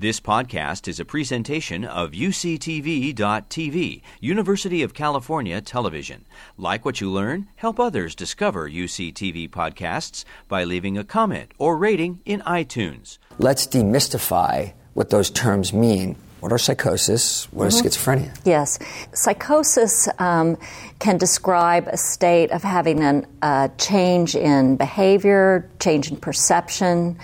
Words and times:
This 0.00 0.20
podcast 0.20 0.86
is 0.86 1.00
a 1.00 1.04
presentation 1.04 1.84
of 1.84 2.12
UCTV.tv, 2.12 4.02
University 4.20 4.84
of 4.84 4.94
California 4.94 5.60
Television. 5.60 6.24
Like 6.56 6.84
what 6.84 7.00
you 7.00 7.10
learn, 7.10 7.48
help 7.56 7.80
others 7.80 8.14
discover 8.14 8.70
UCTV 8.70 9.50
podcasts 9.50 10.24
by 10.46 10.62
leaving 10.62 10.96
a 10.96 11.02
comment 11.02 11.50
or 11.58 11.76
rating 11.76 12.20
in 12.24 12.42
iTunes. 12.42 13.18
Let's 13.40 13.66
demystify 13.66 14.72
what 14.94 15.10
those 15.10 15.30
terms 15.30 15.72
mean. 15.72 16.14
What 16.38 16.52
are 16.52 16.58
psychosis? 16.58 17.52
What 17.52 17.66
mm-hmm. 17.66 17.86
is 17.88 17.96
schizophrenia? 17.96 18.40
Yes. 18.44 18.78
Psychosis 19.12 20.08
um, 20.20 20.56
can 21.00 21.18
describe 21.18 21.88
a 21.88 21.96
state 21.96 22.52
of 22.52 22.62
having 22.62 23.02
a 23.02 23.24
uh, 23.42 23.68
change 23.78 24.36
in 24.36 24.76
behavior, 24.76 25.68
change 25.80 26.08
in 26.12 26.16
perception, 26.16 27.18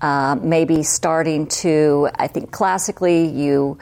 uh, 0.00 0.36
maybe 0.42 0.82
starting 0.82 1.46
to, 1.46 2.08
I 2.18 2.26
think 2.26 2.50
classically 2.50 3.26
you. 3.26 3.78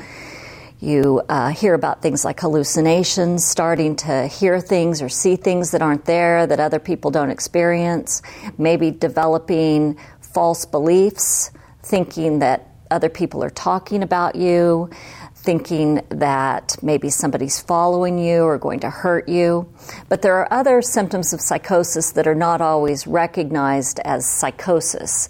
You 0.81 1.23
uh, 1.29 1.49
hear 1.49 1.75
about 1.75 2.03
things 2.03 2.25
like 2.25 2.39
hallucinations, 2.39 3.45
starting 3.45 3.97
to 3.97 4.29
hear 4.29 4.61
things 4.61 5.03
or 5.03 5.09
see 5.09 5.35
things 5.35 5.73
that 5.73 5.83
aren't 5.83 6.05
there 6.05 6.47
that 6.47 6.61
other 6.61 6.79
people 6.79 7.11
don't 7.11 7.31
experience, 7.31 8.23
maybe 8.59 8.93
developing 8.93 9.99
false 10.21 10.67
beliefs, 10.67 11.51
thinking 11.83 12.39
that 12.39 12.69
other 12.93 13.09
people 13.09 13.43
are 13.43 13.51
talking 13.51 14.05
about 14.05 14.37
you, 14.37 14.89
thinking 15.35 16.01
that 16.11 16.77
maybe 16.83 17.11
somebody's 17.11 17.61
following 17.61 18.19
you 18.19 18.43
or 18.43 18.59
going 18.59 18.81
to 18.81 18.91
hurt 18.91 19.29
you. 19.29 19.69
But 20.09 20.23
there 20.23 20.37
are 20.37 20.53
other 20.53 20.81
symptoms 20.83 21.33
of 21.33 21.41
psychosis 21.41 22.13
that 22.13 22.27
are 22.27 22.35
not 22.35 22.61
always 22.61 23.07
recognized 23.07 23.99
as 24.05 24.29
psychosis 24.29 25.29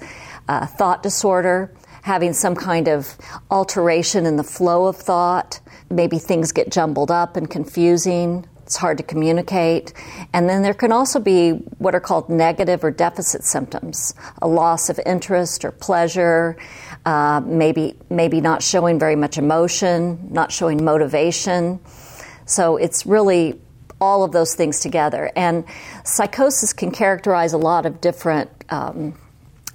uh, 0.49 0.67
thought 0.67 1.03
disorder, 1.03 1.73
having 2.03 2.33
some 2.33 2.55
kind 2.55 2.89
of 2.89 3.17
alteration 3.51 4.27
in 4.27 4.37
the 4.37 4.45
flow 4.45 4.87
of 4.87 4.97
thought. 4.97 5.61
Maybe 5.91 6.19
things 6.19 6.53
get 6.53 6.71
jumbled 6.71 7.11
up 7.11 7.37
and 7.37 7.49
confusing. 7.49 8.47
It's 8.65 8.77
hard 8.77 8.99
to 8.99 9.05
communicate. 9.05 9.95
And 10.35 10.49
then 10.49 10.63
there 10.63 10.75
can 10.75 10.93
also 10.93 11.21
be 11.21 11.53
what 11.79 11.95
are 11.95 12.01
called 12.01 12.29
negative 12.29 12.85
or 12.85 12.91
deficit 12.91 13.43
symptoms 13.45 14.15
a 14.43 14.49
loss 14.49 14.91
of 14.91 15.01
interest 15.07 15.65
or 15.65 15.73
pleasure, 15.73 16.57
uh, 17.07 17.41
maybe, 17.45 17.97
maybe 18.11 18.43
not 18.43 18.63
showing 18.63 18.99
very 18.99 19.17
much 19.17 19.39
emotion, 19.39 20.29
not 20.31 20.53
showing 20.53 20.85
motivation. 20.85 21.81
So 22.45 22.77
it's 22.77 23.07
really 23.07 23.59
all 24.01 24.23
of 24.23 24.33
those 24.33 24.55
things 24.55 24.81
together. 24.81 25.31
And 25.35 25.65
psychosis 26.05 26.73
can 26.73 26.91
characterize 26.91 27.55
a 27.55 27.59
lot 27.59 27.87
of 27.87 28.01
different. 28.01 28.51
Um, 28.69 29.15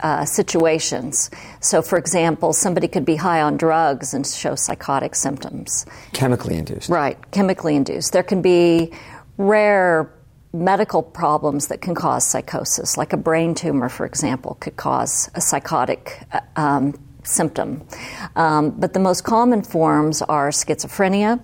uh, 0.02 0.25
situations. 0.25 1.30
So, 1.59 1.81
for 1.81 1.97
example, 1.97 2.53
somebody 2.53 2.88
could 2.88 3.05
be 3.05 3.16
high 3.16 3.41
on 3.41 3.58
drugs 3.58 4.13
and 4.13 4.25
show 4.25 4.55
psychotic 4.55 5.16
symptoms. 5.16 5.85
Chemically 6.13 6.58
induced. 6.58 6.89
Right, 6.89 7.17
chemically 7.31 7.75
induced. 7.75 8.13
There 8.13 8.23
can 8.23 8.41
be 8.41 8.91
rare 9.38 10.11
medical 10.53 11.02
problems 11.02 11.67
that 11.67 11.81
can 11.81 11.95
cause 11.95 12.27
psychosis, 12.27 12.95
like 12.95 13.11
a 13.11 13.17
brain 13.17 13.55
tumor, 13.55 13.89
for 13.89 14.05
example, 14.05 14.55
could 14.59 14.77
cause 14.77 15.30
a 15.33 15.41
psychotic 15.41 16.23
uh, 16.31 16.41
um, 16.55 16.94
symptom. 17.23 17.88
Um, 18.35 18.72
but 18.72 18.94
the 18.94 19.00
most 19.00 19.23
common 19.23 19.63
forms 19.63 20.22
are 20.22 20.50
schizophrenia. 20.50 21.41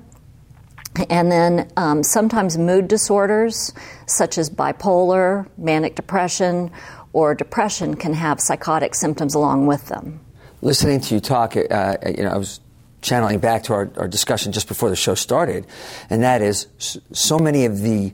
And 1.09 1.31
then 1.31 1.71
um, 1.77 2.03
sometimes 2.03 2.57
mood 2.57 2.87
disorders, 2.87 3.73
such 4.05 4.37
as 4.37 4.49
bipolar, 4.49 5.47
manic 5.57 5.95
depression, 5.95 6.71
or 7.13 7.35
depression 7.35 7.95
can 7.95 8.13
have 8.13 8.39
psychotic 8.39 8.95
symptoms 8.95 9.33
along 9.33 9.67
with 9.67 9.87
them. 9.87 10.19
Listening 10.61 10.99
to 11.01 11.15
you 11.15 11.21
talk, 11.21 11.55
uh, 11.55 11.97
you 12.05 12.23
know, 12.23 12.29
I 12.29 12.37
was 12.37 12.59
channeling 13.01 13.39
back 13.39 13.63
to 13.63 13.73
our, 13.73 13.91
our, 13.97 14.07
discussion 14.07 14.51
just 14.51 14.67
before 14.67 14.89
the 14.89 14.95
show 14.95 15.15
started, 15.15 15.65
and 16.09 16.23
that 16.23 16.41
is 16.41 16.67
so 16.77 17.39
many 17.39 17.65
of 17.65 17.79
the 17.79 18.13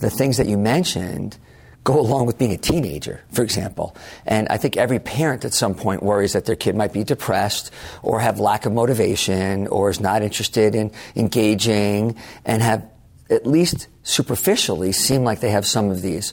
the 0.00 0.10
things 0.10 0.38
that 0.38 0.48
you 0.48 0.58
mentioned 0.58 1.38
go 1.84 2.00
along 2.00 2.26
with 2.26 2.38
being 2.38 2.50
a 2.50 2.56
teenager, 2.56 3.22
for 3.30 3.42
example. 3.42 3.94
And 4.26 4.48
I 4.48 4.56
think 4.56 4.76
every 4.76 4.98
parent 4.98 5.44
at 5.44 5.52
some 5.52 5.74
point 5.74 6.02
worries 6.02 6.32
that 6.32 6.46
their 6.46 6.56
kid 6.56 6.74
might 6.74 6.92
be 6.92 7.04
depressed 7.04 7.70
or 8.02 8.20
have 8.20 8.40
lack 8.40 8.64
of 8.64 8.72
motivation 8.72 9.66
or 9.68 9.90
is 9.90 10.00
not 10.00 10.22
interested 10.22 10.74
in 10.74 10.90
engaging 11.14 12.16
and 12.44 12.62
have 12.62 12.88
at 13.30 13.46
least 13.46 13.88
superficially 14.02 14.92
seem 14.92 15.24
like 15.24 15.40
they 15.40 15.50
have 15.50 15.66
some 15.66 15.90
of 15.90 16.00
these. 16.00 16.32